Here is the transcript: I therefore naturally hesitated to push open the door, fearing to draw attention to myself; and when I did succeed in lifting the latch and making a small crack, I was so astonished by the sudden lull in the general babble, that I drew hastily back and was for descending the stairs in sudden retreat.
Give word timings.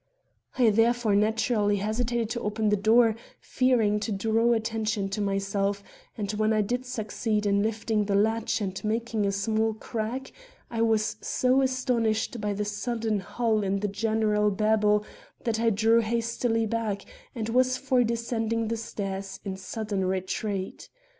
I 0.57 0.71
therefore 0.71 1.13
naturally 1.15 1.75
hesitated 1.75 2.31
to 2.31 2.39
push 2.39 2.45
open 2.47 2.69
the 2.69 2.75
door, 2.75 3.15
fearing 3.39 3.99
to 3.99 4.11
draw 4.11 4.53
attention 4.53 5.09
to 5.09 5.21
myself; 5.21 5.83
and 6.17 6.31
when 6.31 6.53
I 6.53 6.61
did 6.63 6.87
succeed 6.87 7.45
in 7.45 7.61
lifting 7.61 8.05
the 8.05 8.15
latch 8.15 8.61
and 8.61 8.83
making 8.83 9.27
a 9.27 9.31
small 9.31 9.75
crack, 9.75 10.31
I 10.71 10.81
was 10.81 11.17
so 11.21 11.61
astonished 11.61 12.41
by 12.41 12.51
the 12.53 12.65
sudden 12.65 13.23
lull 13.37 13.63
in 13.63 13.81
the 13.81 13.87
general 13.87 14.49
babble, 14.49 15.05
that 15.43 15.59
I 15.59 15.69
drew 15.69 15.99
hastily 16.01 16.65
back 16.65 17.05
and 17.35 17.49
was 17.49 17.77
for 17.77 18.03
descending 18.03 18.69
the 18.69 18.77
stairs 18.77 19.39
in 19.45 19.55
sudden 19.55 20.05
retreat. 20.05 20.89